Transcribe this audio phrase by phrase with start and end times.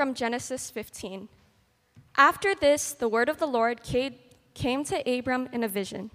[0.00, 1.28] from Genesis 15.
[2.16, 6.10] After this, the word of the Lord came to Abram in a vision.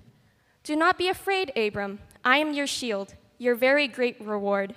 [0.64, 2.00] Do not be afraid, Abram.
[2.24, 4.74] I am your shield, your very great reward.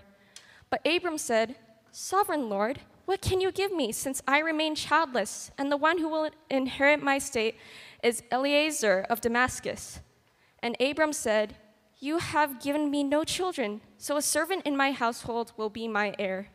[0.68, 1.56] But Abram said,
[1.90, 6.10] Sovereign Lord, what can you give me since I remain childless, and the one who
[6.10, 7.56] will inherit my state
[8.02, 10.00] is Eliezer of Damascus?
[10.62, 11.56] And Abram said,
[11.98, 16.14] You have given me no children, so a servant in my household will be my
[16.18, 16.48] heir.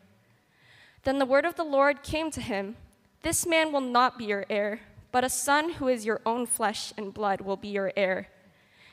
[1.03, 2.75] Then the word of the Lord came to him
[3.21, 6.93] This man will not be your heir, but a son who is your own flesh
[6.97, 8.27] and blood will be your heir.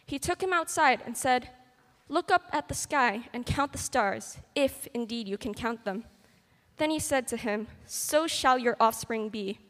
[0.04, 1.50] He took him outside and said,
[2.08, 6.04] Look up at the sky and count the stars, if indeed you can count them.
[6.78, 9.60] Then he said to him, So shall your offspring be.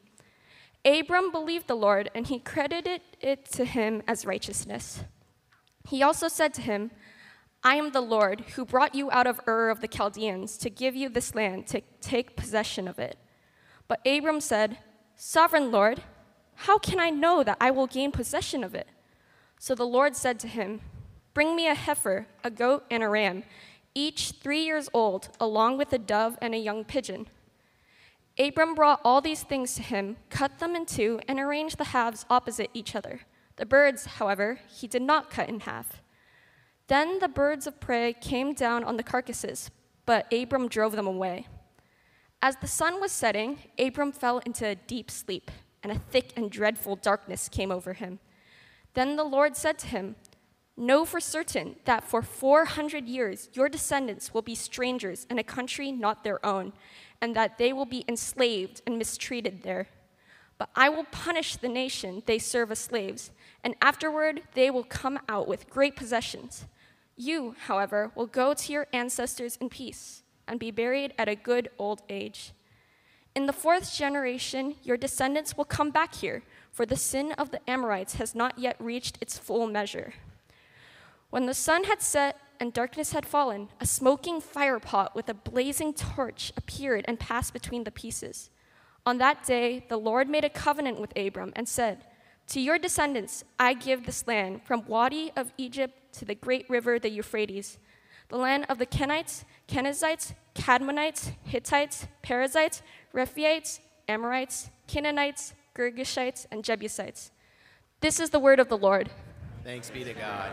[0.84, 5.04] Abram believed the Lord, and he credited it to him as righteousness.
[5.86, 6.90] He also said to him,
[7.62, 10.96] I am the Lord who brought you out of Ur of the Chaldeans to give
[10.96, 13.18] you this land to take possession of it.
[13.86, 14.78] But Abram said,
[15.14, 16.02] Sovereign Lord,
[16.54, 18.88] how can I know that I will gain possession of it?
[19.58, 20.80] So the Lord said to him,
[21.34, 23.44] Bring me a heifer, a goat, and a ram,
[23.94, 27.28] each three years old, along with a dove and a young pigeon.
[28.38, 32.24] Abram brought all these things to him, cut them in two, and arranged the halves
[32.30, 33.20] opposite each other.
[33.56, 35.99] The birds, however, he did not cut in half.
[36.90, 39.70] Then the birds of prey came down on the carcasses,
[40.06, 41.46] but Abram drove them away.
[42.42, 45.52] As the sun was setting, Abram fell into a deep sleep,
[45.84, 48.18] and a thick and dreadful darkness came over him.
[48.94, 50.16] Then the Lord said to him,
[50.76, 55.92] Know for certain that for 400 years your descendants will be strangers in a country
[55.92, 56.72] not their own,
[57.20, 59.86] and that they will be enslaved and mistreated there.
[60.58, 63.30] But I will punish the nation they serve as slaves,
[63.62, 66.66] and afterward they will come out with great possessions.
[67.20, 71.68] You, however, will go to your ancestors in peace and be buried at a good
[71.78, 72.52] old age.
[73.34, 76.42] In the fourth generation, your descendants will come back here,
[76.72, 80.14] for the sin of the Amorites has not yet reached its full measure.
[81.28, 85.92] When the sun had set and darkness had fallen, a smoking firepot with a blazing
[85.92, 88.48] torch appeared and passed between the pieces.
[89.04, 92.06] On that day, the Lord made a covenant with Abram and said,
[92.50, 96.98] To your descendants I give this land, from Wadi of Egypt to the great river,
[96.98, 97.78] the Euphrates,
[98.28, 102.82] the land of the Kenites, Kenizzites, Cadmonites, Hittites, Perizzites,
[103.14, 103.78] Rephaites,
[104.08, 107.30] Amorites, Canaanites, Girgashites, and Jebusites.
[108.00, 109.10] This is the word of the Lord.
[109.62, 110.50] Thanks be to God.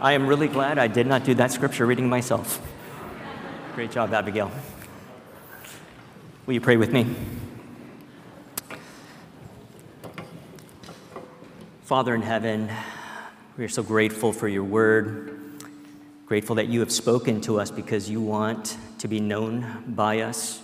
[0.00, 2.60] I am really glad I did not do that scripture reading myself.
[3.76, 4.50] Great job, Abigail.
[6.44, 7.06] Will you pray with me?
[11.84, 12.68] Father in heaven,
[13.56, 15.38] we are so grateful for your word,
[16.26, 20.60] grateful that you have spoken to us because you want to be known by us,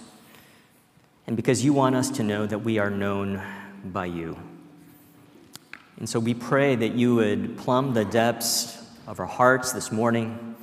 [1.29, 3.41] and because you want us to know that we are known
[3.85, 4.37] by you.
[5.99, 10.57] And so we pray that you would plumb the depths of our hearts this morning,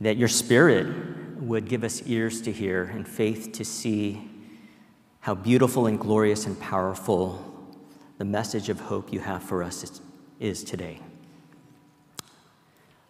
[0.00, 4.28] that your spirit would give us ears to hear and faith to see
[5.20, 7.44] how beautiful and glorious and powerful
[8.18, 10.00] the message of hope you have for us
[10.40, 11.00] is, today.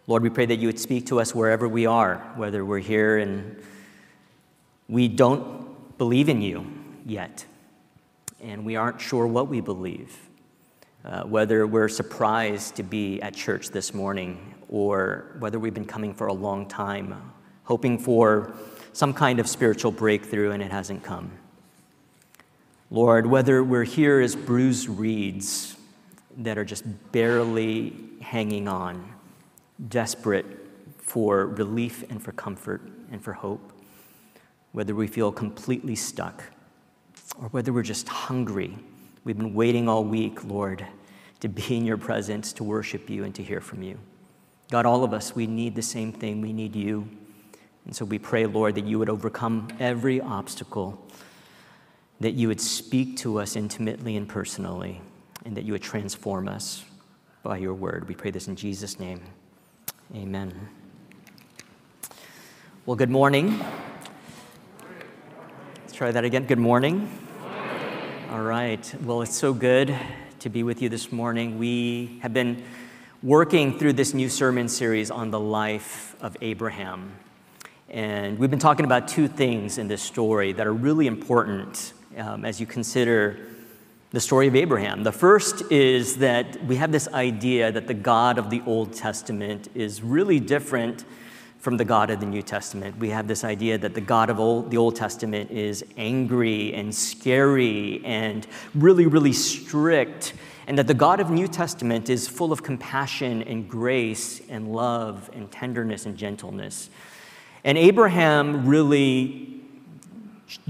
[0.05, 3.17] Lord, we pray that you would speak to us wherever we are, whether we're here
[3.17, 3.61] and
[4.87, 6.65] we don't believe in you
[7.05, 7.45] yet,
[8.41, 10.17] and we aren't sure what we believe,
[11.05, 16.13] uh, whether we're surprised to be at church this morning, or whether we've been coming
[16.13, 17.31] for a long time,
[17.69, 18.51] hoping for
[18.93, 21.31] some kind of spiritual breakthrough and it hasn't come.
[22.89, 25.77] Lord, whether we're here as bruised reeds
[26.37, 29.13] that are just barely hanging on,
[29.87, 30.47] desperate
[30.97, 32.81] for relief and for comfort
[33.11, 33.71] and for hope,
[34.71, 36.43] whether we feel completely stuck,
[37.39, 38.75] or whether we're just hungry.
[39.23, 40.87] We've been waiting all week, Lord,
[41.41, 43.99] to be in your presence, to worship you, and to hear from you.
[44.71, 46.41] God, all of us, we need the same thing.
[46.41, 47.07] We need you.
[47.89, 51.03] And so we pray, Lord, that you would overcome every obstacle
[52.19, 55.01] that you would speak to us intimately and personally,
[55.43, 56.85] and that you would transform us
[57.41, 58.07] by your word.
[58.07, 59.21] We pray this in Jesus' name.
[60.15, 60.53] Amen.
[62.85, 63.59] Well, good morning.
[65.81, 66.45] Let's try that again.
[66.45, 67.11] Good morning.
[68.29, 68.93] All right.
[69.01, 69.97] Well, it's so good
[70.41, 71.57] to be with you this morning.
[71.57, 72.61] We have been
[73.23, 77.13] working through this new sermon series on the life of Abraham.
[77.89, 82.45] And we've been talking about two things in this story that are really important um,
[82.45, 83.47] as you consider
[84.11, 85.03] the story of Abraham.
[85.03, 89.69] The first is that we have this idea that the God of the Old Testament
[89.73, 91.03] is really different
[91.57, 92.97] from the God of the New Testament.
[92.97, 96.93] We have this idea that the God of old, the Old Testament is angry and
[96.93, 98.45] scary and
[98.75, 100.33] really, really strict,
[100.67, 105.29] and that the God of New Testament is full of compassion and grace and love
[105.33, 106.89] and tenderness and gentleness.
[107.63, 109.49] And Abraham really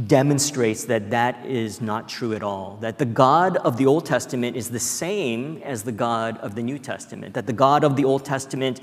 [0.07, 2.77] demonstrates that that is not true at all.
[2.81, 6.61] That the God of the Old Testament is the same as the God of the
[6.61, 7.33] New Testament.
[7.33, 8.81] That the God of the Old Testament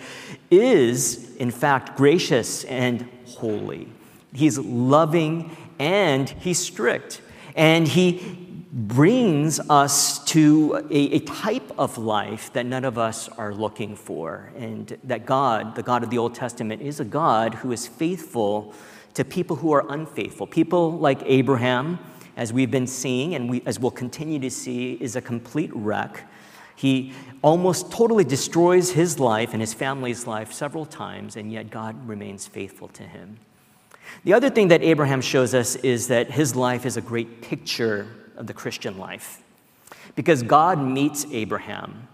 [0.51, 3.89] is, in fact, gracious and holy.
[4.33, 7.21] He's loving and he's strict.
[7.55, 8.46] And he
[8.77, 14.53] brings us to a, a, type of life that none of us are looking for.
[14.55, 18.75] And that God, the God of the Old Testament, is a God who is faithful
[19.15, 20.47] to people who are unfaithful.
[20.47, 21.99] People like Abraham,
[22.37, 26.29] as we've been seeing and we, as we'll continue to see, is a complete wreck.
[26.77, 32.07] He almost totally destroys his life and his family's life several times, and yet God
[32.07, 33.39] remains faithful to him.
[34.25, 38.07] The other thing that Abraham shows us is that his life is a great picture
[38.37, 39.43] of the Christian life.
[40.15, 42.09] Because God meets Abraham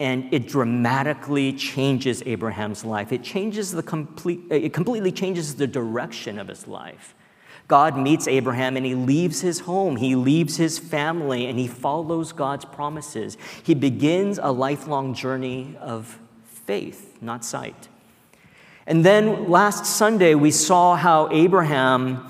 [0.00, 3.12] and it dramatically changes Abraham's life.
[3.12, 7.14] It changes the complete, it completely changes the direction of his life.
[7.68, 12.32] God meets Abraham and he leaves his home, he leaves his family, and he follows
[12.32, 13.38] God's promises.
[13.62, 17.88] He begins a lifelong journey of faith, not sight.
[18.86, 22.26] And then last Sunday, we saw how Abraham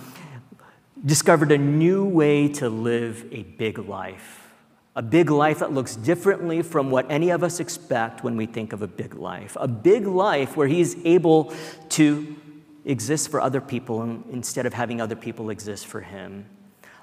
[1.05, 4.43] discovered a new way to live a big life
[4.95, 8.73] a big life that looks differently from what any of us expect when we think
[8.73, 9.57] of a big life.
[9.59, 11.53] A big life where he's able
[11.91, 12.37] to
[12.85, 16.45] exist for other people instead of having other people exist for him.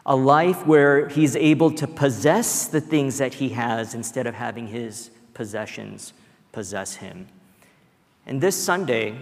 [0.06, 4.68] A life where he's able to possess the things that he has instead of having
[4.68, 6.14] his possessions
[6.52, 7.28] possess him.
[8.28, 9.18] And this Sunday,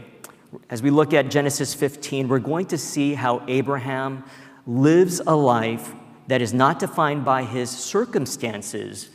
[0.69, 4.25] as we look at Genesis 15, we're going to see how Abraham
[4.67, 5.93] lives a life
[6.27, 9.09] that is not defined by his circumstances,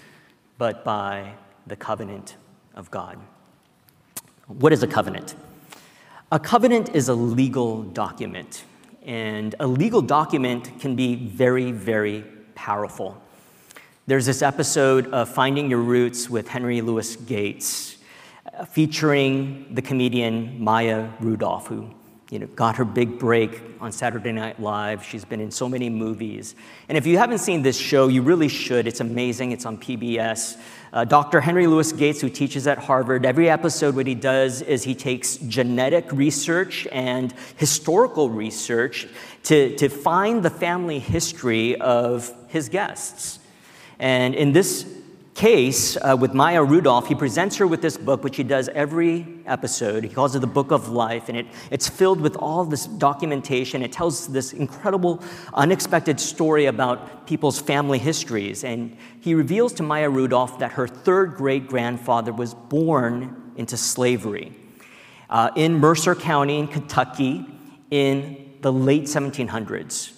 [0.56, 1.34] but by
[1.66, 2.36] the covenant
[2.74, 3.18] of God.
[4.46, 5.34] What is a covenant?
[6.32, 8.64] A covenant is a legal document,
[9.04, 13.20] and a legal document can be very, very powerful.
[14.06, 17.98] There's this episode of Finding Your Roots with Henry Louis Gates,
[18.70, 21.90] featuring the comedian Maya Rudolph, who
[22.32, 25.04] you know, got her big break on Saturday Night Live.
[25.04, 26.54] She's been in so many movies.
[26.88, 28.86] And if you haven't seen this show, you really should.
[28.86, 29.52] It's amazing.
[29.52, 30.58] It's on PBS.
[30.94, 31.42] Uh, Dr.
[31.42, 35.36] Henry Louis Gates, who teaches at Harvard, every episode, what he does is he takes
[35.36, 39.08] genetic research and historical research
[39.42, 43.40] to, to find the family history of his guests.
[43.98, 45.01] And in this
[45.34, 49.26] case uh, with Maya Rudolph, he presents her with this book, which he does every
[49.46, 50.04] episode.
[50.04, 53.82] He calls it the Book of Life, and it, it's filled with all this documentation.
[53.82, 55.22] It tells this incredible,
[55.54, 58.62] unexpected story about people's family histories.
[58.62, 64.52] And he reveals to Maya Rudolph that her third great grandfather was born into slavery
[65.30, 67.46] uh, in Mercer County in Kentucky
[67.90, 70.12] in the late 1700s.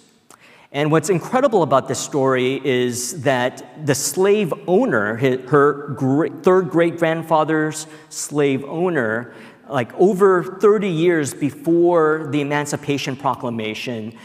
[0.75, 5.95] And what's incredible about this story is that the slave owner, her
[6.43, 9.33] third great grandfather's slave owner,
[9.69, 14.17] like over 30 years before the Emancipation Proclamation,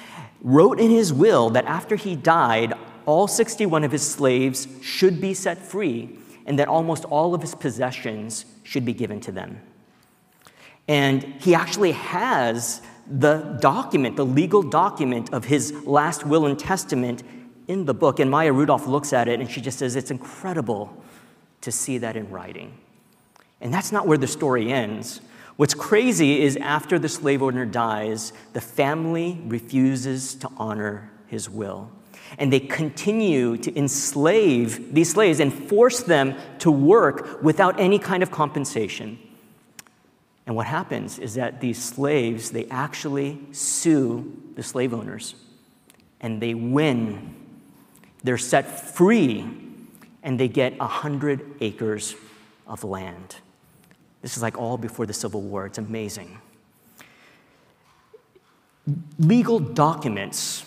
[0.43, 2.75] wrote in his will that after he died,
[3.07, 7.55] all 61 of his slaves should be set free and that almost all of his
[7.55, 9.61] possessions should be given to them.
[10.89, 17.23] And he actually has the document, the legal document of his last will and testament
[17.67, 18.21] in the book.
[18.21, 21.03] And Maya Rudolph looks at it and she just says, It's incredible
[21.63, 22.79] to see that in writing.
[23.61, 25.21] And that's not where the story ends.
[25.57, 31.91] What's crazy is after the slave owner dies, the family refuses to honor his will.
[32.39, 38.23] And they continue to enslave these slaves and force them to work without any kind
[38.23, 39.19] of compensation.
[40.51, 45.37] And what happens is that these slaves, they actually sue the slave owners
[46.21, 47.37] and they win.
[48.25, 49.49] They're set free
[50.25, 52.17] and they get 100 acres
[52.67, 53.37] of land.
[54.23, 55.67] This is like all before the Civil War.
[55.67, 56.41] It's amazing.
[59.21, 60.65] Legal documents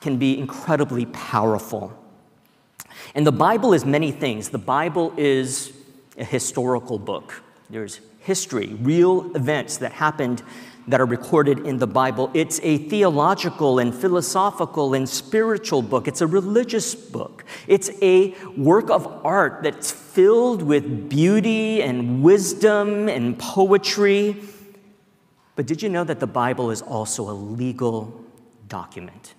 [0.00, 1.96] can be incredibly powerful.
[3.14, 4.48] And the Bible is many things.
[4.48, 5.72] The Bible is
[6.18, 7.44] a historical book.
[7.70, 10.42] There's history, real events that happened
[10.86, 12.30] that are recorded in the Bible.
[12.34, 16.06] It's a theological and philosophical and spiritual book.
[16.06, 17.46] It's a religious book.
[17.66, 24.36] It's a work of art that's filled with beauty and wisdom and poetry.
[25.56, 27.98] But did you know that the Bible is also a legal
[28.68, 29.34] document?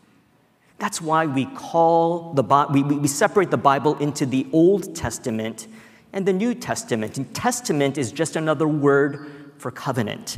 [0.79, 5.67] That's why we call the we, we separate the Bible into the Old Testament
[6.13, 7.17] and the New Testament.
[7.17, 10.37] And testament is just another word for covenant.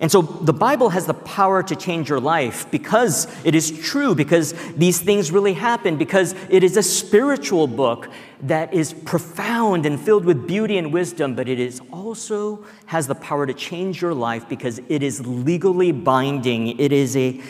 [0.00, 4.14] And so the Bible has the power to change your life because it is true,
[4.14, 8.10] because these things really happen, because it is a spiritual book
[8.42, 13.14] that is profound and filled with beauty and wisdom, but it is also has the
[13.14, 16.78] power to change your life because it is legally binding.
[16.78, 17.40] It is a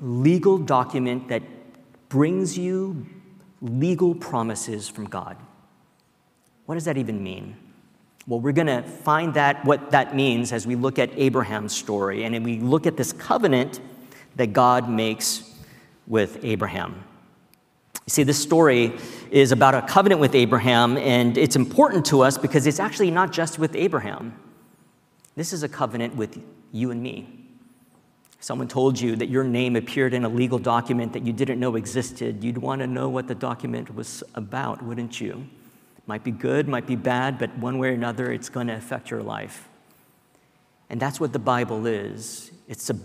[0.00, 1.42] legal document that
[2.10, 3.06] brings you
[3.62, 5.38] legal promises from God.
[6.66, 7.56] What does that even mean?
[8.26, 12.24] Well, we're going to find that what that means as we look at Abraham's story
[12.24, 13.80] and we look at this covenant
[14.36, 15.54] that God makes
[16.06, 17.04] with Abraham.
[18.06, 18.92] You see, this story
[19.30, 23.32] is about a covenant with Abraham, and it's important to us because it's actually not
[23.32, 24.38] just with Abraham.
[25.36, 26.42] This is a covenant with
[26.72, 27.28] you and me.
[28.40, 31.76] Someone told you that your name appeared in a legal document that you didn't know
[31.76, 35.46] existed, you'd want to know what the document was about, wouldn't you?
[36.06, 39.10] Might be good, might be bad, but one way or another, it's going to affect
[39.10, 39.68] your life.
[40.90, 42.96] And that's what the Bible is it's a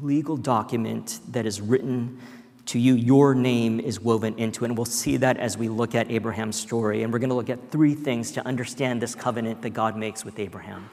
[0.00, 2.18] legal document that is written
[2.66, 2.94] to you.
[2.94, 4.68] Your name is woven into it.
[4.68, 7.02] And we'll see that as we look at Abraham's story.
[7.02, 10.24] And we're going to look at three things to understand this covenant that God makes
[10.24, 10.88] with Abraham.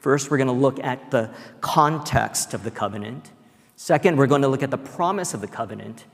[0.00, 3.32] First, we're going to look at the context of the covenant.
[3.74, 6.04] Second, we're going to look at the promise of the covenant.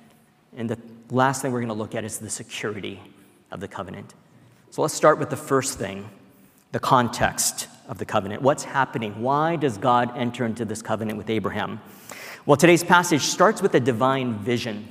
[0.56, 0.78] And the
[1.10, 3.00] last thing we're going to look at is the security
[3.50, 4.14] of the covenant.
[4.74, 6.10] So let's start with the first thing
[6.72, 8.42] the context of the covenant.
[8.42, 9.22] What's happening?
[9.22, 11.80] Why does God enter into this covenant with Abraham?
[12.44, 14.88] Well, today's passage starts with a divine vision.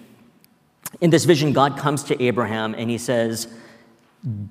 [1.02, 3.54] In this vision, God comes to Abraham and he says,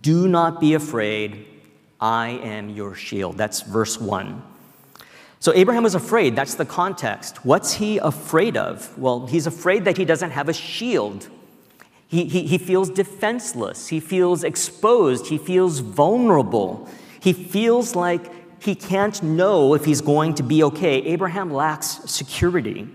[0.03, 1.47] Do not be afraid,
[1.99, 3.39] I am your shield.
[3.39, 4.43] That's verse 1.
[5.41, 6.37] So Abraham was afraid.
[6.37, 7.43] That's the context.
[7.43, 8.99] What's he afraid of?
[8.99, 11.31] Well, he's afraid that he doesn't have a shield.
[12.13, 13.89] He, he, he feels defenseless.
[13.89, 15.29] He feels exposed.
[15.29, 16.87] He feels vulnerable.
[17.21, 20.97] He feels like he can't know if he's going to be okay.
[21.05, 22.87] Abraham lacks security.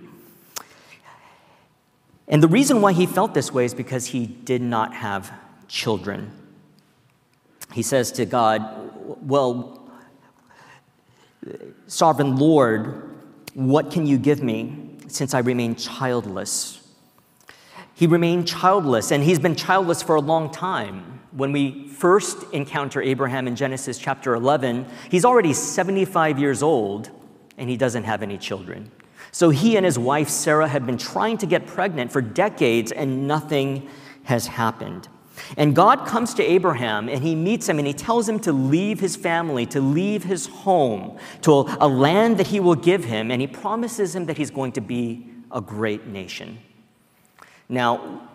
[2.28, 5.34] And the reason why he felt this way is because he did not have
[5.68, 6.32] children.
[7.74, 8.62] He says to God,
[9.26, 9.90] Well,
[11.88, 13.16] sovereign Lord,
[13.56, 16.77] what can you give me since I remain childless?
[17.98, 21.20] He remained childless, and he's been childless for a long time.
[21.32, 27.10] When we first encounter Abraham in Genesis chapter 11, he's already 75 years old,
[27.58, 28.92] and he doesn't have any children.
[29.32, 33.28] So he and his wife Sarah have been trying to get pregnant for decades, and
[33.28, 33.90] nothing
[34.26, 35.08] has happened.
[35.58, 39.00] And God comes to Abraham and he meets him and he tells him to leave
[39.00, 43.40] his family, to leave his home, to a land that he will give him, and
[43.40, 46.58] he promises him that he's going to be a great nation.
[47.70, 48.30] Now,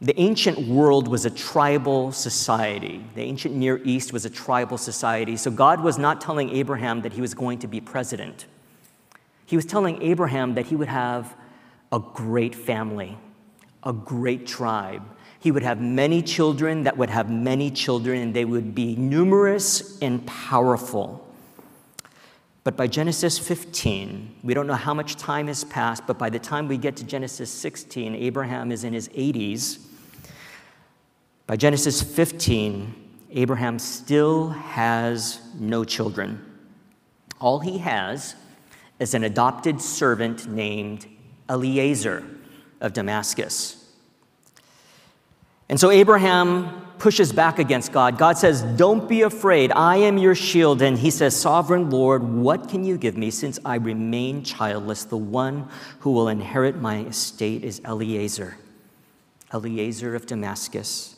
[0.00, 3.04] the ancient world was a tribal society.
[3.14, 5.36] The ancient Near East was a tribal society.
[5.36, 8.46] So God was not telling Abraham that he was going to be president.
[9.46, 11.34] He was telling Abraham that he would have
[11.92, 13.16] a great family,
[13.82, 15.02] a great tribe.
[15.40, 19.98] He would have many children that would have many children, and they would be numerous
[20.00, 21.26] and powerful.
[22.64, 26.38] But by Genesis 15, we don't know how much time has passed, but by the
[26.38, 29.80] time we get to Genesis 16, Abraham is in his 80s.
[31.46, 32.94] By Genesis 15,
[33.32, 36.42] Abraham still has no children.
[37.38, 38.34] All he has
[38.98, 41.06] is an adopted servant named
[41.50, 42.24] Eliezer
[42.80, 43.83] of Damascus.
[45.68, 48.18] And so Abraham pushes back against God.
[48.18, 49.72] God says, Don't be afraid.
[49.72, 50.82] I am your shield.
[50.82, 55.04] And he says, Sovereign Lord, what can you give me since I remain childless?
[55.04, 55.68] The one
[56.00, 58.56] who will inherit my estate is Eliezer,
[59.52, 61.16] Eliezer of Damascus.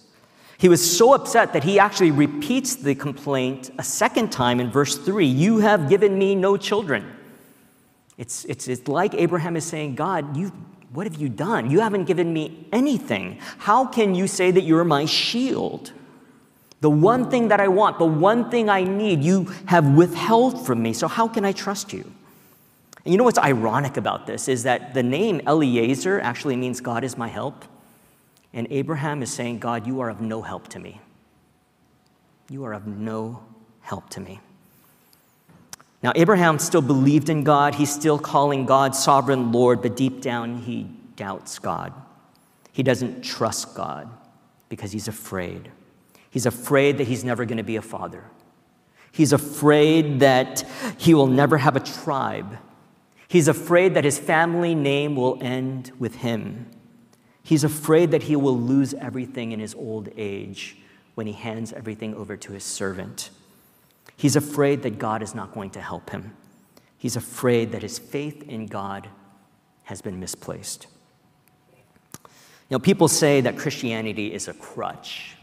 [0.59, 4.97] He was so upset that he actually repeats the complaint a second time in verse
[4.97, 7.13] 3 You have given me no children.
[8.17, 10.51] It's, it's, it's like Abraham is saying, God, you
[10.93, 11.71] what have you done?
[11.71, 13.39] You haven't given me anything.
[13.59, 15.93] How can you say that you're my shield?
[16.81, 20.83] The one thing that I want, the one thing I need, you have withheld from
[20.83, 20.93] me.
[20.93, 22.11] So how can I trust you?
[23.05, 27.05] And you know what's ironic about this is that the name Eliezer actually means God
[27.05, 27.65] is my help.
[28.53, 31.01] And Abraham is saying, God, you are of no help to me.
[32.51, 33.43] You are of no
[33.81, 34.41] help to me.
[36.07, 37.75] Now, Abraham still believed in God.
[37.75, 40.85] He's still calling God sovereign Lord, but deep down, he
[41.17, 41.93] doubts God.
[42.71, 44.09] He doesn't trust God
[44.69, 45.73] because he's afraid.
[46.31, 48.23] He's afraid that he's never going to be a father.
[49.11, 50.65] He's afraid that
[50.97, 52.57] he will never have a tribe.
[53.27, 56.71] He's afraid that his family name will end with him.
[57.43, 60.77] He's afraid that he will lose everything in his old age
[61.17, 63.31] when he hands everything over to his servant.
[64.17, 66.35] He's afraid that God is not going to help him.
[66.97, 69.09] He's afraid that his faith in God
[69.85, 70.87] has been misplaced.
[72.25, 75.37] You know, people say that Christianity is a crutch,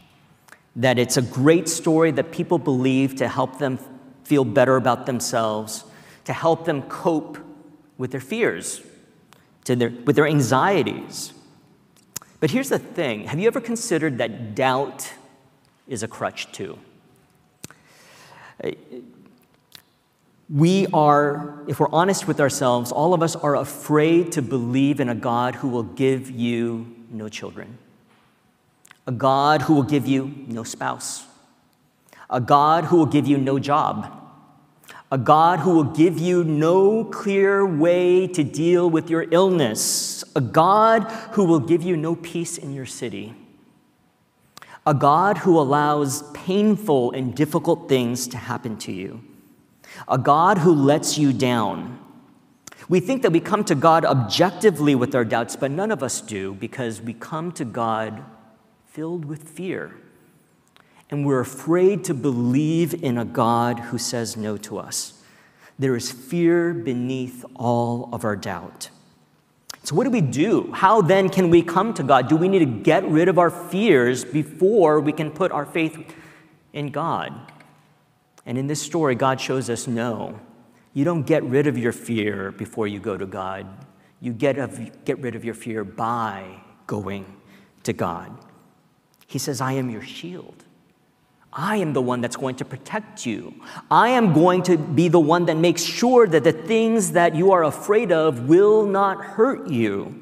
[0.76, 3.78] that it's a great story that people believe to help them
[4.24, 5.84] feel better about themselves,
[6.24, 7.38] to help them cope
[7.96, 8.82] with their fears,
[9.64, 11.32] to their, with their anxieties.
[12.40, 15.14] But here's the thing have you ever considered that doubt
[15.86, 16.78] is a crutch too?
[20.50, 25.08] We are, if we're honest with ourselves, all of us are afraid to believe in
[25.08, 27.78] a God who will give you no children,
[29.06, 31.24] a God who will give you no spouse,
[32.28, 34.20] a God who will give you no job,
[35.10, 40.40] a God who will give you no clear way to deal with your illness, a
[40.40, 43.34] God who will give you no peace in your city,
[44.86, 49.22] a God who allows painful and difficult things to happen to you,
[50.08, 51.98] a God who lets you down.
[52.88, 56.20] We think that we come to God objectively with our doubts, but none of us
[56.20, 58.22] do because we come to God
[58.84, 59.96] filled with fear.
[61.10, 65.22] And we're afraid to believe in a God who says no to us.
[65.78, 68.90] There is fear beneath all of our doubt.
[69.84, 70.72] So, what do we do?
[70.72, 72.28] How then can we come to God?
[72.28, 76.14] Do we need to get rid of our fears before we can put our faith
[76.72, 77.52] in God?
[78.46, 80.40] And in this story, God shows us no.
[80.94, 83.66] You don't get rid of your fear before you go to God.
[84.20, 87.26] You get, of, get rid of your fear by going
[87.82, 88.32] to God.
[89.26, 90.64] He says, I am your shield.
[91.54, 93.54] I am the one that's going to protect you.
[93.88, 97.52] I am going to be the one that makes sure that the things that you
[97.52, 100.20] are afraid of will not hurt you.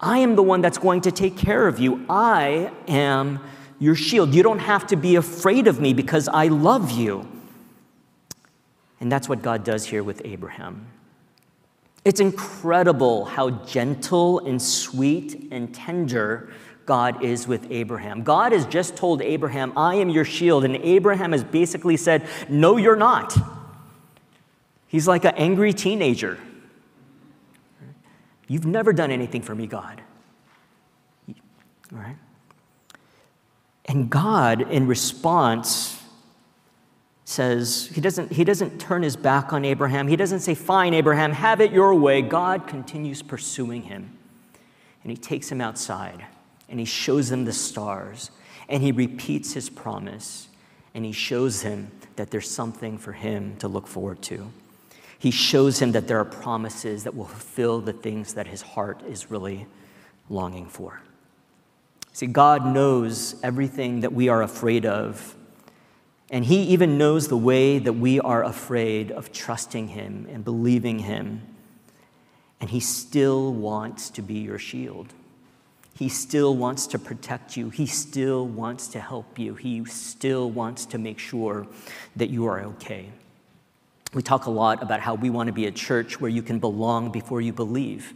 [0.00, 2.04] I am the one that's going to take care of you.
[2.08, 3.38] I am
[3.78, 4.34] your shield.
[4.34, 7.28] You don't have to be afraid of me because I love you.
[9.00, 10.86] And that's what God does here with Abraham.
[12.04, 16.52] It's incredible how gentle and sweet and tender
[16.86, 18.22] God is with Abraham.
[18.22, 20.64] God has just told Abraham, I am your shield.
[20.64, 23.36] And Abraham has basically said, No, you're not.
[24.88, 26.38] He's like an angry teenager.
[28.48, 30.02] You've never done anything for me, God.
[31.28, 32.16] All right?
[33.86, 36.02] And God, in response,
[37.24, 40.08] says, he doesn't, he doesn't turn his back on Abraham.
[40.08, 42.20] He doesn't say, Fine, Abraham, have it your way.
[42.20, 44.18] God continues pursuing him.
[45.02, 46.26] And he takes him outside
[46.72, 48.32] and he shows them the stars
[48.68, 50.48] and he repeats his promise
[50.94, 54.50] and he shows him that there's something for him to look forward to.
[55.18, 59.02] He shows him that there are promises that will fulfill the things that his heart
[59.06, 59.66] is really
[60.30, 61.02] longing for.
[62.14, 65.36] See, God knows everything that we are afraid of,
[66.30, 71.00] and He even knows the way that we are afraid of trusting Him and believing
[71.00, 71.42] Him.
[72.60, 75.12] And He still wants to be your shield.
[76.02, 77.70] He still wants to protect you.
[77.70, 79.54] He still wants to help you.
[79.54, 81.64] He still wants to make sure
[82.16, 83.10] that you are okay.
[84.12, 86.58] We talk a lot about how we want to be a church where you can
[86.58, 88.14] belong before you believe.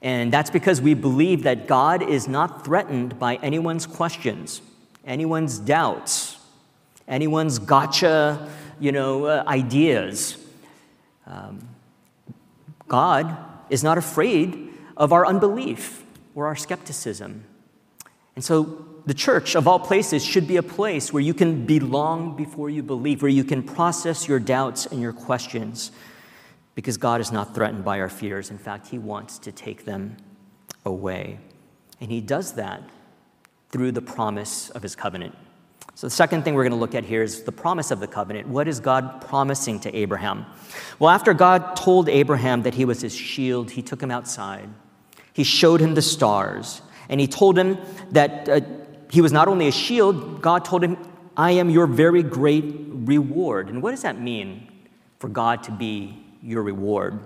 [0.00, 4.62] And that's because we believe that God is not threatened by anyone's questions,
[5.04, 6.38] anyone's doubts,
[7.08, 10.38] anyone's gotcha, you know, uh, ideas.
[11.26, 11.68] Um,
[12.86, 13.36] God
[13.70, 16.04] is not afraid of our unbelief
[16.36, 17.42] or our skepticism.
[18.36, 22.36] And so, the church, of all places, should be a place where you can belong
[22.36, 25.90] before you believe, where you can process your doubts and your questions,
[26.74, 28.50] because God is not threatened by our fears.
[28.50, 30.18] In fact, He wants to take them
[30.84, 31.38] away.
[32.00, 32.82] And He does that
[33.70, 35.34] through the promise of His covenant.
[35.94, 38.06] So, the second thing we're going to look at here is the promise of the
[38.06, 38.48] covenant.
[38.48, 40.44] What is God promising to Abraham?
[40.98, 44.68] Well, after God told Abraham that he was his shield, he took him outside
[45.36, 47.76] he showed him the stars, and he told him
[48.12, 48.62] that uh,
[49.10, 50.96] he was not only a shield, God told him
[51.36, 53.68] I am your very great reward.
[53.68, 54.66] And what does that mean
[55.18, 57.20] for God to be your reward?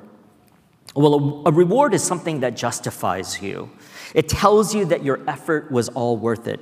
[0.97, 3.71] Well, a, reward is something that justifies you.
[4.13, 6.59] It tells you that your effort was all worth it.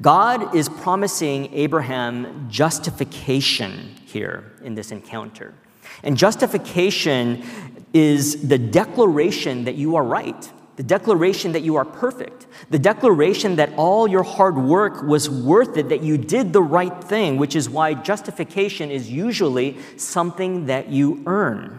[0.00, 5.52] God is promising Abraham justification here in this encounter.
[6.02, 7.44] And justification
[7.92, 13.56] is the declaration that you are right, the declaration that you are perfect, the declaration
[13.56, 17.54] that all your hard work was worth it, that you did the right thing, which
[17.54, 21.78] is why justification is usually something that you earn.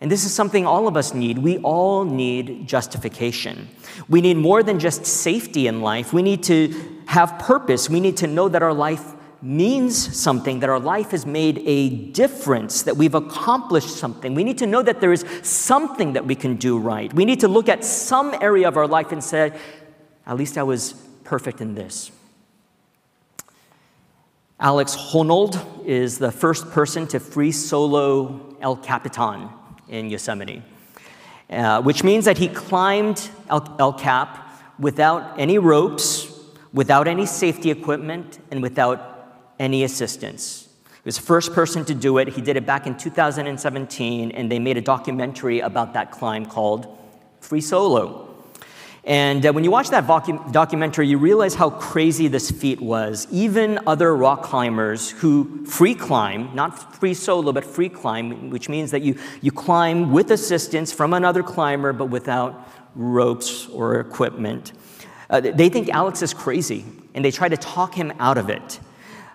[0.00, 1.36] And this is something all of us need.
[1.36, 3.68] We all need justification.
[4.08, 6.14] We need more than just safety in life.
[6.14, 7.90] We need to have purpose.
[7.90, 9.13] We need to know that our life
[9.44, 14.34] means something, that our life has made a difference, that we've accomplished something.
[14.34, 17.12] We need to know that there is something that we can do right.
[17.12, 19.52] We need to look at some area of our life and say,
[20.26, 22.10] at least I was perfect in this.
[24.58, 29.50] Alex Honnold is the first person to free solo El Capitan
[29.88, 30.62] in Yosemite,
[31.50, 34.40] uh, which means that he climbed El, El Cap
[34.78, 36.32] without any ropes,
[36.72, 39.13] without any safety equipment, and without
[39.58, 40.68] any assistance.
[40.86, 42.28] He was the first person to do it.
[42.28, 46.98] He did it back in 2017, and they made a documentary about that climb called
[47.40, 48.34] Free Solo.
[49.06, 53.26] And uh, when you watch that docu- documentary, you realize how crazy this feat was.
[53.30, 58.90] Even other rock climbers who free climb, not free solo, but free climb, which means
[58.92, 64.72] that you, you climb with assistance from another climber, but without ropes or equipment,
[65.28, 68.80] uh, they think Alex is crazy, and they try to talk him out of it.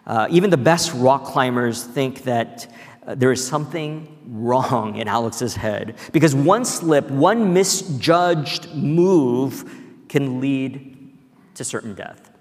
[0.10, 2.68] Uh, even the best rock climbers think that
[3.06, 9.72] uh, there is something wrong in Alex's head because one slip, one misjudged move
[10.10, 11.14] can lead
[11.54, 12.32] to certain death.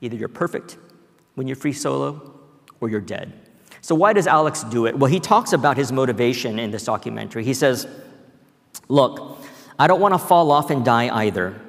[0.00, 0.76] Either you're perfect
[1.36, 2.34] when you're free solo
[2.80, 3.32] or you're dead.
[3.80, 4.98] So, why does Alex do it?
[4.98, 7.44] Well, he talks about his motivation in this documentary.
[7.44, 7.86] He says,
[8.88, 9.38] Look,
[9.78, 11.60] I don't want to fall off and die either,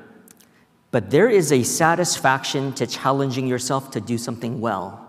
[0.89, 5.04] but there is a satisfaction to challenging yourself to do something well.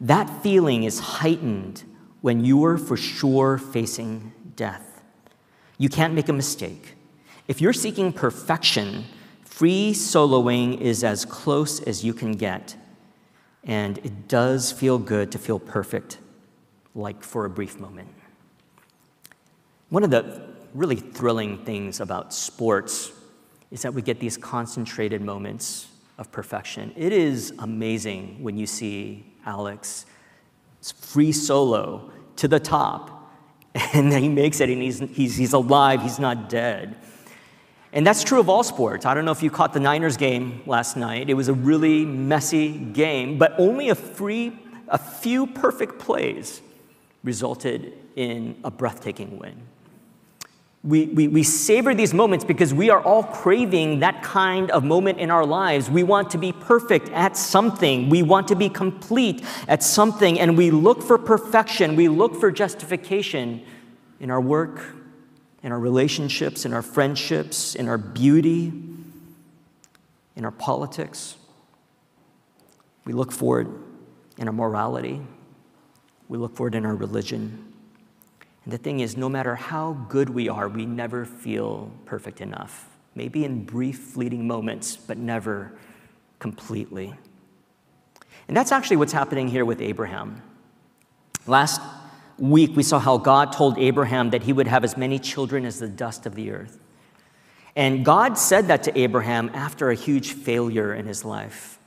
[0.00, 1.84] That feeling is heightened
[2.20, 5.02] when you are for sure facing death.
[5.78, 6.94] You can't make a mistake.
[7.48, 9.04] If you're seeking perfection,
[9.44, 12.76] free soloing is as close as you can get.
[13.64, 16.18] And it does feel good to feel perfect,
[16.94, 18.08] like for a brief moment.
[19.88, 20.42] One of the
[20.74, 23.12] really thrilling things about sports
[23.70, 26.92] is that we get these concentrated moments of perfection.
[26.96, 30.04] It is amazing when you see Alex.
[30.82, 33.12] Free solo to the top.
[33.92, 36.96] And then he makes it and he's, he's, he's alive, he's not dead.
[37.92, 39.04] And that's true of all sports.
[39.04, 41.28] I don't know if you caught the Niners game last night.
[41.28, 46.62] It was a really messy game, but only a, free, a few perfect plays
[47.22, 49.60] resulted in a breathtaking win
[50.86, 55.18] we, we, we savor these moments because we are all craving that kind of moment
[55.18, 55.90] in our lives.
[55.90, 60.56] We want to be perfect at something, we want to be complete at something, and
[60.56, 63.64] we look for perfection, we look for justification
[64.20, 64.80] in our work,
[65.64, 68.72] in our relationships, in our friendships, in our beauty,
[70.36, 71.36] in our politics.
[73.04, 73.66] We look for it
[74.38, 75.20] in our morality,
[76.28, 77.72] we look for it in our religion.
[78.66, 82.88] And the thing is, no matter how good we are, we never feel perfect enough.
[83.14, 85.78] Maybe in brief, fleeting moments, but never
[86.40, 87.14] completely.
[88.48, 90.42] And that's actually what's happening here with Abraham.
[91.46, 91.80] Last
[92.38, 95.78] week, we saw how God told Abraham that he would have as many children as
[95.78, 96.80] the dust of the earth.
[97.76, 101.78] And God said that to Abraham after a huge failure in his life.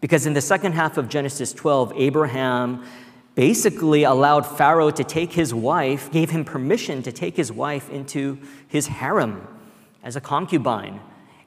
[0.00, 2.86] Because in the second half of Genesis 12, Abraham
[3.34, 8.38] basically allowed Pharaoh to take his wife, gave him permission to take his wife into
[8.68, 9.46] his harem
[10.02, 11.00] as a concubine.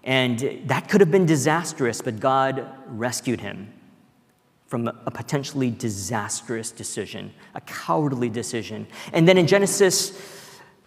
[0.04, 3.72] And that could have been disastrous, but God rescued him
[4.68, 8.88] from a potentially disastrous decision, a cowardly decision.
[9.14, 10.20] And then in Genesis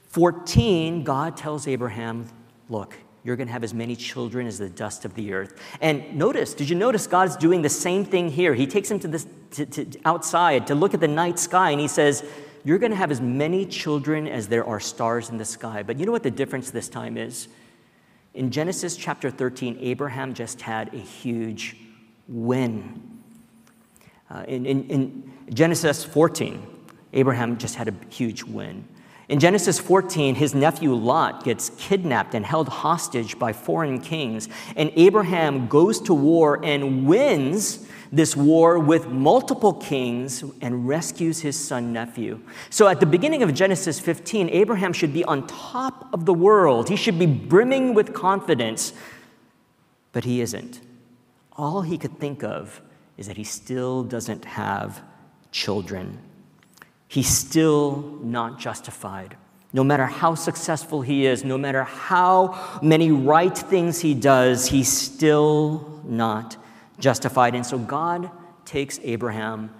[0.09, 2.29] 14, God tells Abraham,
[2.69, 5.61] Look, you're going to have as many children as the dust of the earth.
[5.81, 8.55] And notice, did you notice God's doing the same thing here?
[8.55, 11.81] He takes him to this to, to outside to look at the night sky, and
[11.81, 12.25] he says,
[12.65, 15.99] "You're going to have as many children as there are stars in the sky." But
[15.99, 17.49] you know what the difference this time is?
[18.35, 21.77] In Genesis chapter 13, Abraham just had a huge
[22.29, 23.19] win.
[24.31, 26.65] Uh, in, in, in Genesis 14,
[27.15, 28.87] Abraham just had a huge win.
[29.29, 34.91] In Genesis 14, his nephew Lot gets kidnapped and held hostage by foreign kings, and
[34.97, 41.93] Abraham goes to war and wins this war with multiple kings and rescues his son
[41.93, 42.41] nephew.
[42.71, 46.89] So at the beginning of Genesis 15, Abraham should be on top of the world.
[46.89, 48.95] He should be brimming with confidence,
[50.13, 50.81] but he isn't.
[51.53, 52.81] All he could think of
[53.19, 55.03] is that he still doesn't have
[55.51, 56.19] children.
[57.09, 59.37] He's still not justified.
[59.73, 64.91] No matter how successful he is, no matter how many right things he does, he's
[64.91, 66.57] still not
[66.99, 67.55] justified.
[67.55, 68.31] And so God
[68.65, 69.71] takes Abraham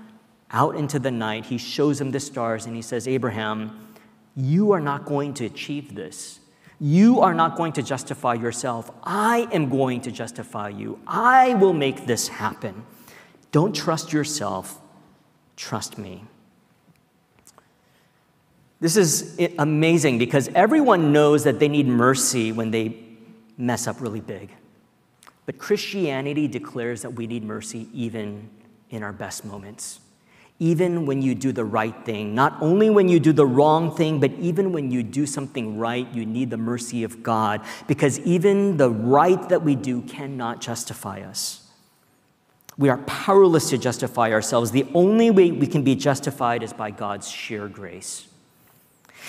[0.51, 1.47] out into the night.
[1.47, 3.95] He shows him the stars and he says, Abraham,
[4.35, 6.41] you are not going to achieve this.
[6.81, 8.91] You are not going to justify yourself.
[9.03, 11.01] I am going to justify you.
[11.07, 12.85] I will make this happen.
[13.51, 14.81] Don't trust yourself,
[15.57, 16.25] trust me.
[18.81, 22.97] This is amazing because everyone knows that they need mercy when they
[23.57, 24.51] mess up really big.
[25.47, 28.49] But Christianity declares that we need mercy even
[28.91, 30.01] in our best moments.
[30.61, 34.21] Even when you do the right thing, not only when you do the wrong thing,
[34.21, 38.77] but even when you do something right, you need the mercy of God because even
[38.77, 41.69] the right that we do cannot justify us.
[42.77, 44.71] We are powerless to justify ourselves.
[44.71, 48.29] The only way we can be justified is by God's sheer grace.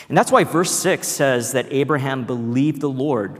[0.07, 3.39] And that's why verse 6 says that Abraham believed the Lord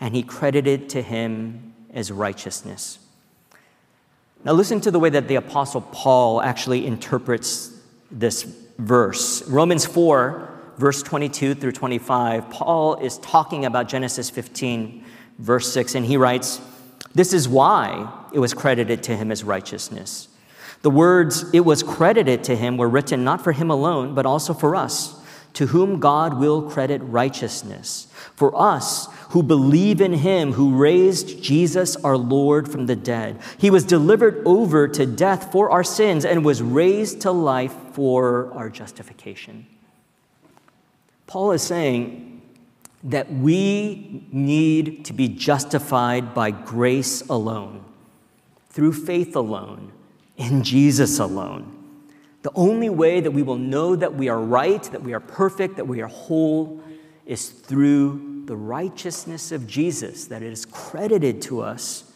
[0.00, 2.98] and he credited to him as righteousness.
[4.44, 7.78] Now, listen to the way that the Apostle Paul actually interprets
[8.10, 8.42] this
[8.78, 9.48] verse.
[9.48, 15.04] Romans 4, verse 22 through 25, Paul is talking about Genesis 15,
[15.38, 16.60] verse 6, and he writes,
[17.14, 20.28] This is why it was credited to him as righteousness.
[20.82, 24.52] The words, it was credited to him, were written not for him alone, but also
[24.52, 25.21] for us
[25.54, 28.08] to whom God will credit righteousness.
[28.34, 33.70] For us who believe in him who raised Jesus our Lord from the dead, he
[33.70, 38.70] was delivered over to death for our sins and was raised to life for our
[38.70, 39.66] justification.
[41.26, 42.42] Paul is saying
[43.04, 47.84] that we need to be justified by grace alone,
[48.70, 49.92] through faith alone,
[50.36, 51.81] in Jesus alone.
[52.42, 55.76] The only way that we will know that we are right, that we are perfect,
[55.76, 56.80] that we are whole,
[57.24, 62.12] is through the righteousness of Jesus, that it is credited to us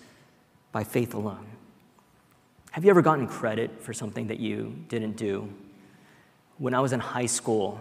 [0.72, 1.46] by faith alone.
[2.72, 5.48] Have you ever gotten credit for something that you didn't do?
[6.58, 7.80] When I was in high school,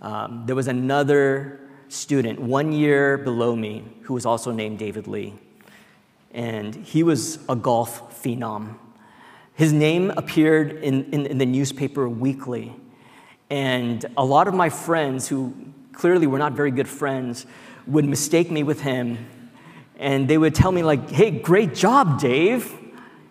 [0.00, 5.34] um, there was another student one year below me who was also named David Lee.
[6.32, 8.76] And he was a golf phenom.
[9.56, 12.76] His name appeared in, in, in, the newspaper weekly.
[13.48, 15.54] And a lot of my friends, who
[15.92, 17.46] clearly were not very good friends,
[17.86, 19.26] would mistake me with him.
[19.98, 22.70] And they would tell me, like, hey, great job, Dave.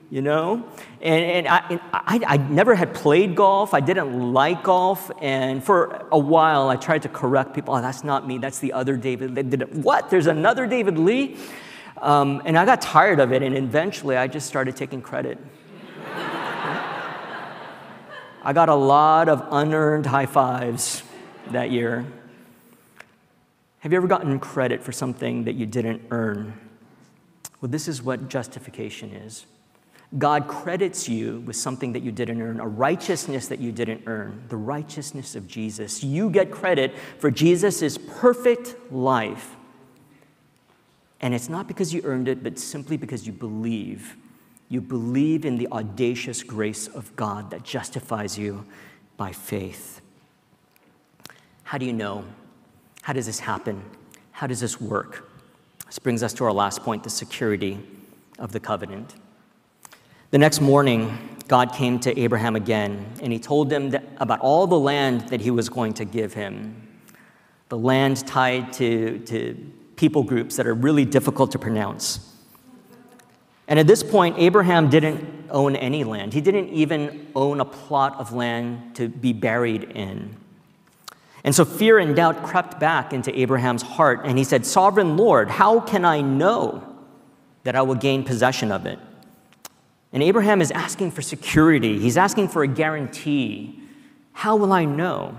[0.10, 0.68] You know?
[1.00, 3.76] And, and, I, and I, I never had played golf.
[3.76, 5.12] I didn't like golf.
[5.22, 7.76] And for a while, I tried to correct people.
[7.76, 8.40] Oh, that's not me.
[8.40, 9.36] That's the other David.
[9.36, 9.72] They did it.
[9.74, 10.10] What?
[10.10, 11.38] There's another David Lee?
[12.02, 13.44] Um, and I got tired of it.
[13.44, 15.38] And eventually, I just started taking credit.
[18.46, 21.02] I got a lot of unearned high fives
[21.50, 22.06] that year.
[23.80, 26.54] Have you ever gotten credit for something that you didn't earn?
[27.60, 29.48] Well, this is what justification is.
[30.20, 34.44] God credits you with something that you didn't earn, a righteousness that you didn't earn,
[34.50, 36.04] the righteousness of Jesus.
[36.04, 39.56] You get credit for Jesus' perfect life.
[41.20, 44.16] And it's not because you earned it, but simply because you believe
[44.70, 48.66] you believe in the audacious grace of God that justifies you
[49.18, 50.02] by faith.
[51.64, 52.26] How do you know?
[53.02, 53.84] How does this happen?
[54.32, 55.30] How does this work?
[55.86, 57.80] This brings us to our last point the security
[58.40, 59.16] of the covenant.
[60.32, 64.80] The next morning, God came to Abraham again, and he told him about all the
[64.80, 67.00] land that he was going to give him.
[67.70, 72.35] The land tied to, to people groups that are really difficult to pronounce.
[73.68, 76.34] And at this point, Abraham didn't own any land.
[76.34, 80.36] He didn't even own a plot of land to be buried in.
[81.44, 85.50] And so fear and doubt crept back into Abraham's heart, and he said, Sovereign Lord,
[85.50, 86.96] how can I know
[87.64, 89.00] that I will gain possession of it?
[90.12, 93.80] And Abraham is asking for security, he's asking for a guarantee.
[94.32, 95.38] How will I know?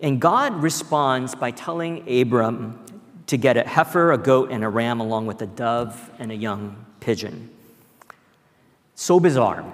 [0.00, 2.84] And God responds by telling Abram
[3.30, 6.34] to get a heifer, a goat, and a ram, along with a dove and a
[6.34, 7.48] young pigeon.
[8.96, 9.64] So bizarre.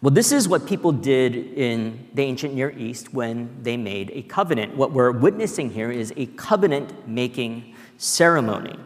[0.00, 4.22] Well, this is what people did in the ancient Near East when they made a
[4.22, 4.74] covenant.
[4.76, 8.76] What we're witnessing here is a covenant making ceremony.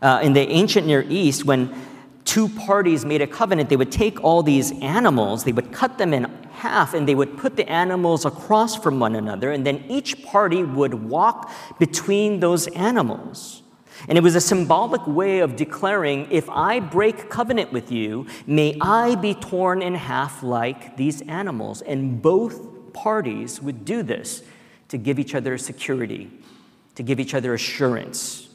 [0.00, 1.74] Uh, in the ancient Near East, when
[2.24, 6.14] two parties made a covenant, they would take all these animals, they would cut them
[6.14, 6.26] in
[6.64, 10.94] and they would put the animals across from one another, and then each party would
[10.94, 13.62] walk between those animals.
[14.08, 18.76] And it was a symbolic way of declaring if I break covenant with you, may
[18.80, 21.80] I be torn in half like these animals.
[21.82, 24.42] And both parties would do this
[24.88, 26.30] to give each other security,
[26.96, 28.48] to give each other assurance,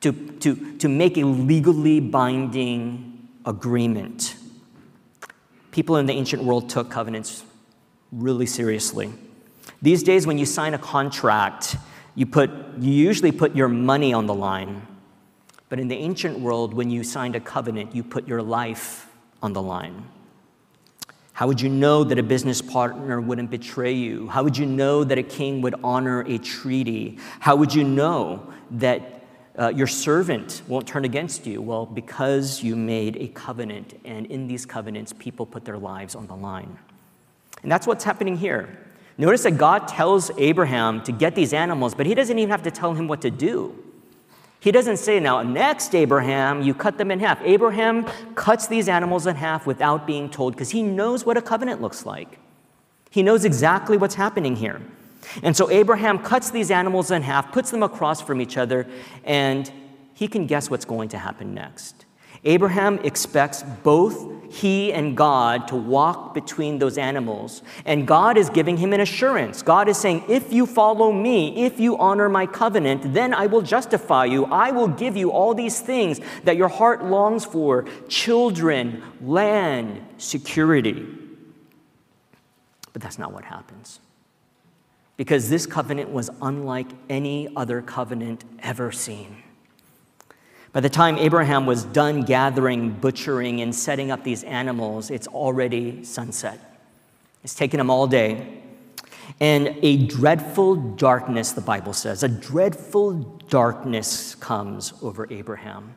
[0.00, 4.36] to, to, to make a legally binding agreement.
[5.70, 7.44] People in the ancient world took covenants
[8.12, 9.12] really seriously.
[9.82, 11.76] These days, when you sign a contract,
[12.14, 14.86] you, put, you usually put your money on the line.
[15.68, 19.08] But in the ancient world, when you signed a covenant, you put your life
[19.42, 20.04] on the line.
[21.32, 24.26] How would you know that a business partner wouldn't betray you?
[24.26, 27.18] How would you know that a king would honor a treaty?
[27.38, 29.22] How would you know that
[29.56, 31.62] uh, your servant won't turn against you?
[31.62, 36.26] Well, because you made a covenant, and in these covenants, people put their lives on
[36.26, 36.76] the line.
[37.62, 38.68] And that's what's happening here.
[39.16, 42.70] Notice that God tells Abraham to get these animals, but he doesn't even have to
[42.70, 43.76] tell him what to do.
[44.60, 47.40] He doesn't say, now, next, Abraham, you cut them in half.
[47.42, 51.80] Abraham cuts these animals in half without being told because he knows what a covenant
[51.80, 52.38] looks like.
[53.10, 54.80] He knows exactly what's happening here.
[55.42, 58.86] And so Abraham cuts these animals in half, puts them across from each other,
[59.24, 59.70] and
[60.14, 62.04] he can guess what's going to happen next.
[62.44, 67.62] Abraham expects both he and God to walk between those animals.
[67.84, 69.62] And God is giving him an assurance.
[69.62, 73.62] God is saying, If you follow me, if you honor my covenant, then I will
[73.62, 74.46] justify you.
[74.46, 81.06] I will give you all these things that your heart longs for children, land, security.
[82.92, 84.00] But that's not what happens.
[85.16, 89.42] Because this covenant was unlike any other covenant ever seen.
[90.72, 96.04] By the time Abraham was done gathering, butchering, and setting up these animals, it's already
[96.04, 96.58] sunset.
[97.42, 98.60] It's taken him all day.
[99.40, 103.12] And a dreadful darkness, the Bible says, a dreadful
[103.48, 105.94] darkness comes over Abraham,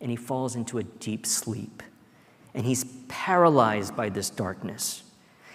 [0.00, 1.82] and he falls into a deep sleep.
[2.54, 5.02] And he's paralyzed by this darkness.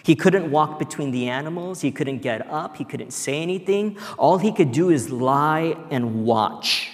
[0.04, 3.98] He couldn't walk between the animals, he couldn't get up, he couldn't say anything.
[4.18, 6.91] All he could do is lie and watch.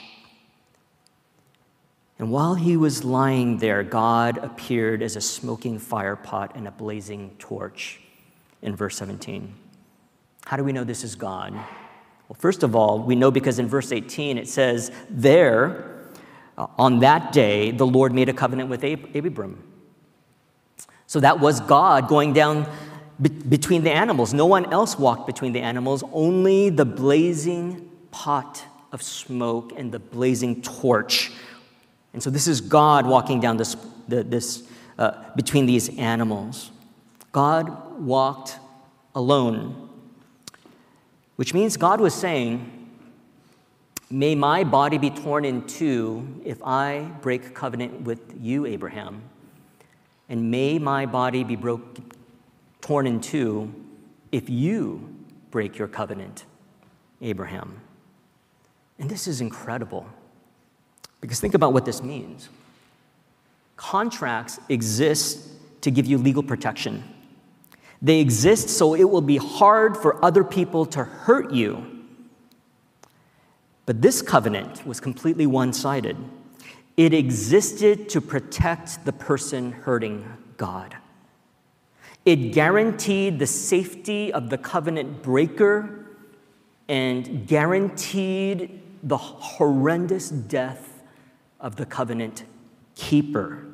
[2.18, 7.36] And while he was lying there, God appeared as a smoking firepot and a blazing
[7.38, 8.00] torch
[8.60, 9.54] in verse 17.
[10.44, 11.52] How do we know this is God?
[11.52, 15.96] Well, first of all, we know because in verse 18 it says, There,
[16.56, 19.62] uh, on that day, the Lord made a covenant with Ab- Abram.
[21.06, 22.66] So that was God going down
[23.22, 24.34] be- between the animals.
[24.34, 29.98] No one else walked between the animals, only the blazing pot of smoke and the
[29.98, 31.30] blazing torch
[32.18, 33.76] and so this is God walking down this,
[34.08, 34.64] this
[34.98, 36.72] uh, between these animals.
[37.30, 38.58] God walked
[39.14, 39.88] alone,
[41.36, 42.90] which means God was saying,
[44.10, 49.22] May my body be torn in two if I break covenant with you, Abraham.
[50.28, 52.00] And may my body be broke,
[52.80, 53.72] torn in two
[54.32, 55.14] if you
[55.52, 56.46] break your covenant,
[57.22, 57.80] Abraham.
[58.98, 60.04] And this is incredible.
[61.20, 62.48] Because think about what this means.
[63.76, 65.48] Contracts exist
[65.80, 67.04] to give you legal protection.
[68.00, 71.84] They exist so it will be hard for other people to hurt you.
[73.86, 76.16] But this covenant was completely one sided.
[76.96, 80.24] It existed to protect the person hurting
[80.56, 80.96] God.
[82.24, 86.06] It guaranteed the safety of the covenant breaker
[86.88, 90.87] and guaranteed the horrendous death
[91.60, 92.44] of the covenant
[92.94, 93.66] keeper.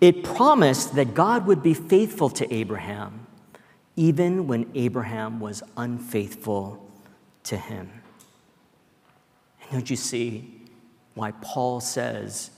[0.00, 3.26] It promised that God would be faithful to Abraham,
[3.96, 6.90] even when Abraham was unfaithful
[7.44, 7.90] to him.
[9.62, 10.62] And don't you see
[11.14, 12.50] why Paul says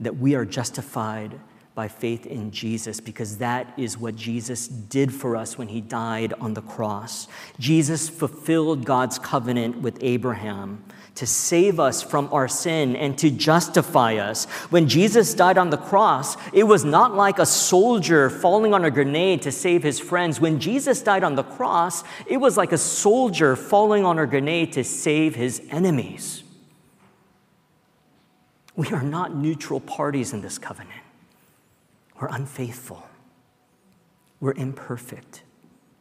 [0.00, 1.38] that we are justified
[1.74, 6.32] by faith in Jesus because that is what Jesus did for us when he died
[6.40, 7.28] on the cross.
[7.58, 10.82] Jesus fulfilled God's covenant with Abraham
[11.16, 14.44] to save us from our sin and to justify us.
[14.70, 18.90] When Jesus died on the cross, it was not like a soldier falling on a
[18.90, 20.40] grenade to save his friends.
[20.40, 24.72] When Jesus died on the cross, it was like a soldier falling on a grenade
[24.74, 26.42] to save his enemies.
[28.76, 31.00] We are not neutral parties in this covenant.
[32.20, 33.06] We're unfaithful.
[34.38, 35.42] We're imperfect.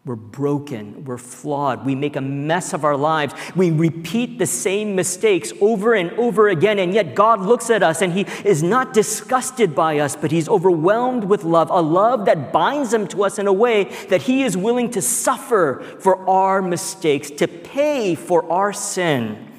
[0.05, 1.03] We're broken.
[1.03, 1.83] We're flawed.
[1.83, 3.33] We make a mess of our lives.
[3.55, 6.77] We repeat the same mistakes over and over again.
[6.77, 10.47] And yet God looks at us and He is not disgusted by us, but He's
[10.47, 14.43] overwhelmed with love, a love that binds Him to us in a way that He
[14.43, 19.51] is willing to suffer for our mistakes, to pay for our sin,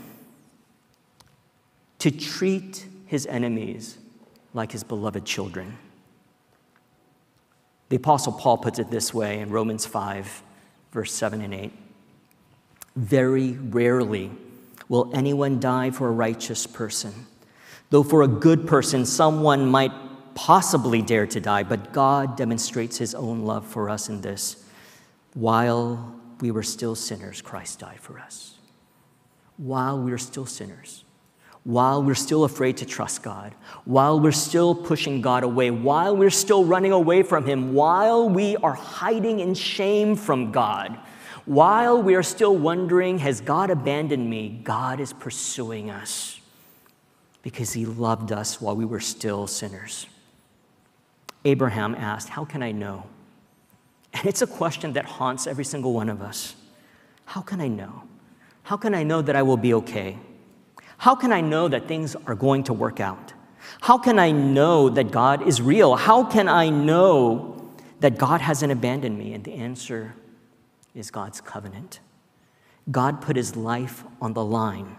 [1.99, 3.99] to treat His enemies
[4.55, 5.77] like His beloved children.
[7.89, 10.43] The Apostle Paul puts it this way in Romans 5,
[10.93, 11.72] verse 7 and 8.
[12.97, 14.30] Very rarely
[14.89, 17.26] will anyone die for a righteous person,
[17.91, 19.93] though for a good person, someone might
[20.34, 24.64] possibly dare to die, but God demonstrates his own love for us in this.
[25.34, 28.59] While we were still sinners, Christ died for us.
[29.57, 31.05] While we were still sinners,
[31.67, 33.53] while we're still afraid to trust God,
[33.85, 38.55] while we're still pushing God away, while we're still running away from Him, while we
[38.59, 40.97] are hiding in shame from God,
[41.45, 44.61] while we are still wondering, has God abandoned me?
[44.62, 46.41] God is pursuing us
[47.43, 50.07] because He loved us while we were still sinners.
[51.45, 53.07] Abraham asked, How can I know?
[54.12, 56.55] And it's a question that haunts every single one of us.
[57.25, 58.05] How can I know?
[58.62, 60.17] How can I know that I will be okay?
[60.99, 63.33] How can I know that things are going to work out?
[63.81, 65.97] How can I know that God is real?
[65.97, 67.71] How can I know
[68.01, 69.33] that God hasn't abandoned me?
[69.33, 70.15] And the answer
[70.95, 72.01] is God's covenant.
[72.91, 74.97] God put his life on the line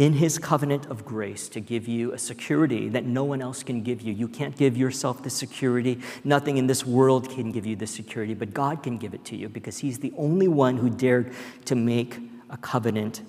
[0.00, 3.82] in his covenant of grace to give you a security that no one else can
[3.82, 4.14] give you.
[4.14, 6.00] You can't give yourself the security.
[6.24, 9.36] Nothing in this world can give you the security, but God can give it to
[9.36, 11.34] you because he's the only one who dared
[11.66, 12.16] to make
[12.48, 13.20] a covenant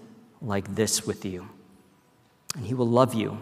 [0.42, 1.48] like this with you.
[2.56, 3.38] And He will love you.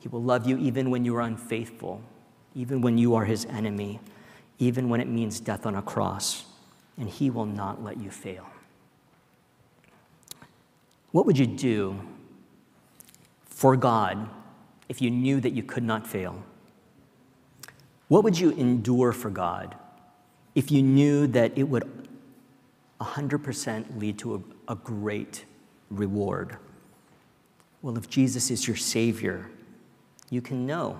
[0.00, 2.02] He will love you even when you are unfaithful,
[2.54, 4.00] even when you are His enemy,
[4.58, 6.44] even when it means death on a cross.
[6.98, 8.46] And He will not let you fail.
[11.10, 12.00] What would you do
[13.46, 14.28] for God
[14.88, 16.42] if you knew that you could not fail?
[18.08, 19.74] What would you endure for God
[20.54, 21.84] if you knew that it would
[23.00, 24.34] 100% lead to
[24.68, 25.44] a, a great
[25.90, 26.56] reward.
[27.82, 29.50] Well, if Jesus is your Savior,
[30.30, 30.98] you can know.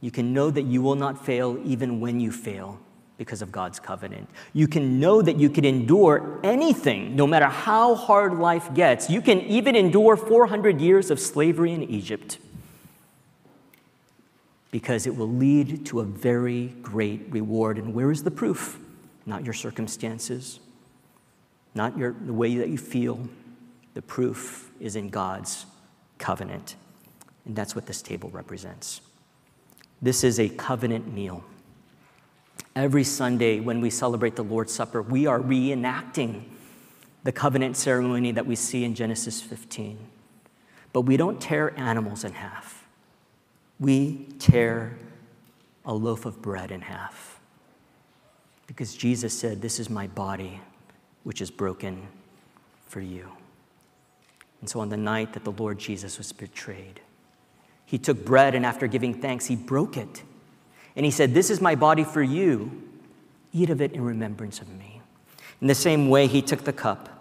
[0.00, 2.78] You can know that you will not fail even when you fail
[3.16, 4.28] because of God's covenant.
[4.52, 9.10] You can know that you can endure anything, no matter how hard life gets.
[9.10, 12.38] You can even endure 400 years of slavery in Egypt
[14.70, 17.78] because it will lead to a very great reward.
[17.78, 18.78] And where is the proof?
[19.26, 20.60] Not your circumstances,
[21.74, 23.28] not your, the way that you feel,
[23.94, 25.66] the proof is in God's
[26.18, 26.76] covenant.
[27.44, 29.00] And that's what this table represents.
[30.00, 31.44] This is a covenant meal.
[32.76, 36.44] Every Sunday, when we celebrate the Lord's Supper, we are reenacting
[37.24, 39.98] the covenant ceremony that we see in Genesis 15.
[40.92, 42.86] But we don't tear animals in half,
[43.80, 44.96] we tear
[45.84, 47.40] a loaf of bread in half.
[48.66, 50.60] Because Jesus said, This is my body,
[51.24, 52.06] which is broken
[52.86, 53.37] for you.
[54.60, 57.00] And so on the night that the Lord Jesus was betrayed,
[57.86, 60.22] he took bread and after giving thanks, he broke it.
[60.96, 62.82] And he said, This is my body for you.
[63.52, 65.00] Eat of it in remembrance of me.
[65.60, 67.18] In the same way, he took the cup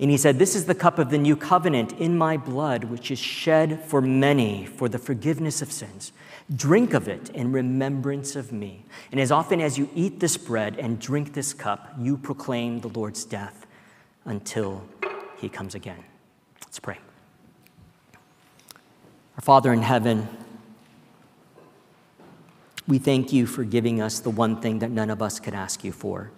[0.00, 3.10] and he said, This is the cup of the new covenant in my blood, which
[3.10, 6.12] is shed for many for the forgiveness of sins.
[6.54, 8.84] Drink of it in remembrance of me.
[9.12, 12.88] And as often as you eat this bread and drink this cup, you proclaim the
[12.88, 13.66] Lord's death
[14.24, 14.82] until
[15.38, 16.02] he comes again.
[16.70, 16.98] Let's pray.
[19.34, 20.28] Our Father in heaven,
[22.86, 25.82] we thank you for giving us the one thing that none of us could ask
[25.82, 26.30] you for.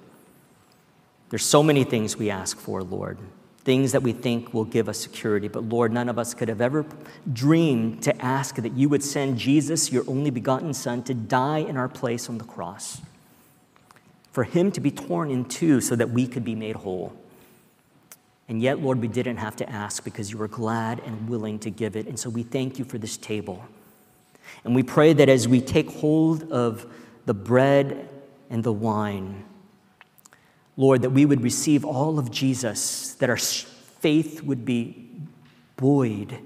[1.29, 3.19] There's so many things we ask for, Lord,
[3.65, 6.63] things that we think will give us security, but Lord, none of us could have
[6.63, 6.87] ever
[7.31, 11.77] dreamed to ask that you would send Jesus, your only begotten Son, to die in
[11.77, 13.03] our place on the cross,
[14.31, 17.22] for him to be torn in two so that we could be made whole.
[18.53, 21.71] And yet, Lord, we didn't have to ask because you were glad and willing to
[21.71, 22.07] give it.
[22.07, 23.65] And so we thank you for this table.
[24.63, 26.85] And we pray that as we take hold of
[27.25, 28.11] the bread
[28.51, 29.47] and the wine,
[30.77, 35.09] Lord, that we would receive all of Jesus, that our faith would be
[35.79, 36.37] buoyed,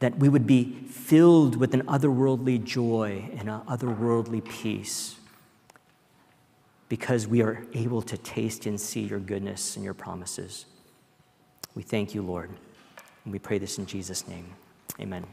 [0.00, 5.13] that we would be filled with an otherworldly joy and an otherworldly peace
[6.94, 10.66] because we are able to taste and see your goodness and your promises.
[11.74, 12.50] We thank you, Lord.
[13.24, 14.46] And we pray this in Jesus' name.
[15.00, 15.24] Amen.